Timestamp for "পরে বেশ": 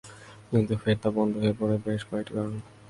1.59-2.01